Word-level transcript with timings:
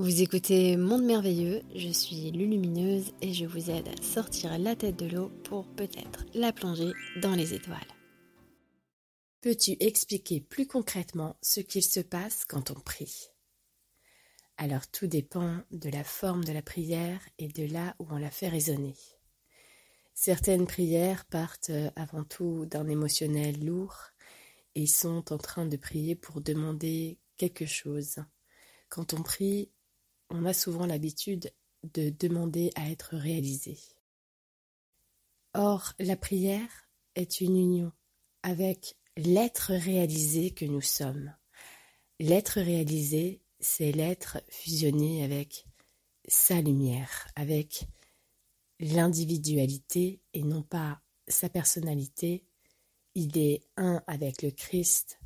Vous 0.00 0.22
écoutez 0.22 0.78
Monde 0.78 1.04
Merveilleux, 1.04 1.60
je 1.76 1.90
suis 1.90 2.30
Lulumineuse 2.30 3.12
et 3.20 3.34
je 3.34 3.44
vous 3.44 3.68
aide 3.68 3.86
à 3.86 4.02
sortir 4.02 4.58
la 4.58 4.74
tête 4.74 4.96
de 4.96 5.04
l'eau 5.04 5.28
pour 5.44 5.66
peut-être 5.74 6.24
la 6.32 6.54
plonger 6.54 6.92
dans 7.20 7.34
les 7.34 7.52
étoiles. 7.52 7.76
Peux-tu 9.42 9.76
expliquer 9.78 10.40
plus 10.40 10.66
concrètement 10.66 11.36
ce 11.42 11.60
qu'il 11.60 11.82
se 11.82 12.00
passe 12.00 12.46
quand 12.46 12.70
on 12.70 12.80
prie? 12.80 13.28
Alors 14.56 14.90
tout 14.90 15.06
dépend 15.06 15.60
de 15.70 15.90
la 15.90 16.02
forme 16.02 16.46
de 16.46 16.52
la 16.52 16.62
prière 16.62 17.20
et 17.38 17.48
de 17.48 17.70
là 17.70 17.94
où 17.98 18.06
on 18.08 18.16
la 18.16 18.30
fait 18.30 18.48
résonner. 18.48 18.94
Certaines 20.14 20.66
prières 20.66 21.26
partent 21.26 21.72
avant 21.94 22.24
tout 22.24 22.64
d'un 22.64 22.88
émotionnel 22.88 23.62
lourd 23.62 23.98
et 24.74 24.86
sont 24.86 25.30
en 25.30 25.36
train 25.36 25.66
de 25.66 25.76
prier 25.76 26.14
pour 26.14 26.40
demander 26.40 27.18
quelque 27.36 27.66
chose. 27.66 28.16
Quand 28.88 29.12
on 29.12 29.22
prie, 29.22 29.70
on 30.30 30.44
a 30.44 30.52
souvent 30.52 30.86
l'habitude 30.86 31.52
de 31.94 32.10
demander 32.10 32.70
à 32.74 32.90
être 32.90 33.16
réalisé. 33.16 33.78
Or, 35.54 35.92
la 35.98 36.16
prière 36.16 36.88
est 37.16 37.40
une 37.40 37.56
union 37.56 37.92
avec 38.42 38.96
l'être 39.16 39.72
réalisé 39.72 40.52
que 40.52 40.64
nous 40.64 40.80
sommes. 40.80 41.34
L'être 42.18 42.60
réalisé, 42.60 43.42
c'est 43.58 43.92
l'être 43.92 44.38
fusionné 44.48 45.24
avec 45.24 45.66
sa 46.28 46.60
lumière, 46.60 47.26
avec 47.34 47.86
l'individualité 48.78 50.20
et 50.32 50.42
non 50.42 50.62
pas 50.62 51.00
sa 51.28 51.48
personnalité. 51.48 52.44
Il 53.14 53.36
est 53.36 53.62
un 53.76 54.02
avec 54.06 54.42
le 54.42 54.50
Christ 54.50 55.18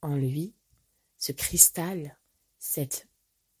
en 0.00 0.14
lui, 0.14 0.54
ce 1.18 1.32
cristal, 1.32 2.18
cette 2.58 3.08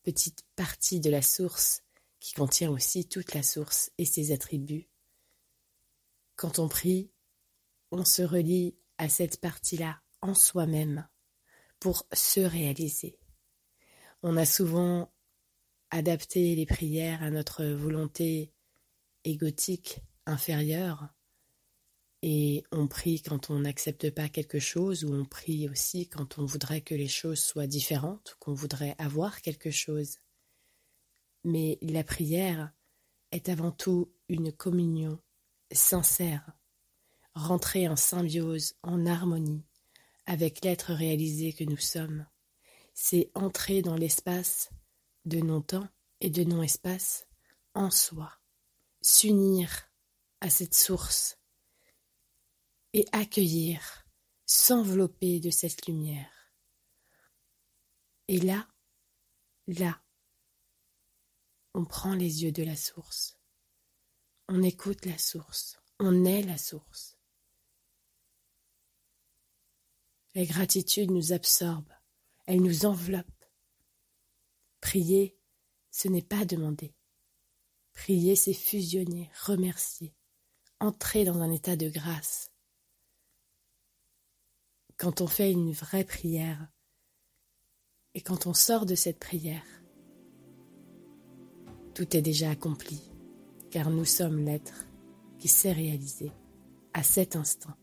petite 0.02 0.44
partie 0.56 1.00
de 1.00 1.10
la 1.10 1.22
source 1.22 1.82
qui 2.20 2.34
contient 2.34 2.70
aussi 2.70 3.08
toute 3.08 3.34
la 3.34 3.42
source 3.42 3.90
et 3.98 4.04
ses 4.04 4.32
attributs. 4.32 4.88
Quand 6.36 6.58
on 6.58 6.68
prie, 6.68 7.10
on 7.90 8.04
se 8.04 8.22
relie 8.22 8.76
à 8.98 9.08
cette 9.08 9.40
partie-là 9.40 10.00
en 10.20 10.34
soi-même 10.34 11.08
pour 11.80 12.06
se 12.12 12.40
réaliser. 12.40 13.18
On 14.22 14.36
a 14.36 14.46
souvent 14.46 15.12
adapté 15.90 16.54
les 16.54 16.66
prières 16.66 17.22
à 17.22 17.30
notre 17.30 17.64
volonté 17.64 18.52
égotique 19.24 20.00
inférieure 20.26 21.08
et 22.22 22.64
on 22.70 22.86
prie 22.86 23.20
quand 23.20 23.50
on 23.50 23.60
n'accepte 23.60 24.10
pas 24.10 24.28
quelque 24.28 24.60
chose, 24.60 25.04
ou 25.04 25.12
on 25.12 25.24
prie 25.24 25.68
aussi 25.68 26.08
quand 26.08 26.38
on 26.38 26.44
voudrait 26.44 26.80
que 26.80 26.94
les 26.94 27.08
choses 27.08 27.40
soient 27.40 27.66
différentes, 27.66 28.36
qu'on 28.38 28.54
voudrait 28.54 28.94
avoir 28.98 29.42
quelque 29.42 29.72
chose. 29.72 30.18
Mais 31.44 31.78
la 31.82 32.04
prière 32.04 32.72
est 33.32 33.48
avant 33.48 33.72
tout 33.72 34.12
une 34.28 34.52
communion 34.52 35.18
sincère, 35.72 36.52
rentrer 37.34 37.88
en 37.88 37.96
symbiose, 37.96 38.74
en 38.82 39.04
harmonie 39.06 39.64
avec 40.26 40.64
l'être 40.64 40.92
réalisé 40.92 41.52
que 41.52 41.64
nous 41.64 41.76
sommes. 41.76 42.26
C'est 42.94 43.30
entrer 43.34 43.82
dans 43.82 43.96
l'espace 43.96 44.70
de 45.24 45.40
non-temps 45.40 45.88
et 46.20 46.30
de 46.30 46.44
non-espace 46.44 47.26
en 47.74 47.90
soi, 47.90 48.30
s'unir 49.00 49.88
à 50.40 50.50
cette 50.50 50.74
source 50.74 51.41
et 52.92 53.06
accueillir, 53.12 54.06
s'envelopper 54.46 55.40
de 55.40 55.50
cette 55.50 55.86
lumière. 55.86 56.52
Et 58.28 58.38
là, 58.38 58.68
là, 59.66 60.02
on 61.74 61.84
prend 61.84 62.14
les 62.14 62.44
yeux 62.44 62.52
de 62.52 62.62
la 62.62 62.76
source, 62.76 63.38
on 64.48 64.62
écoute 64.62 65.06
la 65.06 65.18
source, 65.18 65.80
on 65.98 66.24
est 66.24 66.42
la 66.42 66.58
source. 66.58 67.16
La 70.34 70.44
gratitude 70.44 71.10
nous 71.10 71.32
absorbe, 71.32 71.92
elle 72.46 72.62
nous 72.62 72.86
enveloppe. 72.86 73.26
Prier, 74.80 75.38
ce 75.90 76.08
n'est 76.08 76.22
pas 76.22 76.44
demander. 76.44 76.94
Prier, 77.92 78.36
c'est 78.36 78.54
fusionner, 78.54 79.30
remercier, 79.44 80.14
entrer 80.80 81.24
dans 81.24 81.40
un 81.40 81.50
état 81.50 81.76
de 81.76 81.88
grâce, 81.88 82.51
quand 84.96 85.20
on 85.20 85.26
fait 85.26 85.50
une 85.50 85.72
vraie 85.72 86.04
prière 86.04 86.68
et 88.14 88.20
quand 88.20 88.46
on 88.46 88.54
sort 88.54 88.86
de 88.86 88.94
cette 88.94 89.18
prière, 89.18 89.64
tout 91.94 92.16
est 92.16 92.22
déjà 92.22 92.50
accompli, 92.50 93.00
car 93.70 93.90
nous 93.90 94.04
sommes 94.04 94.38
l'être 94.38 94.86
qui 95.38 95.48
s'est 95.48 95.72
réalisé 95.72 96.32
à 96.92 97.02
cet 97.02 97.36
instant. 97.36 97.74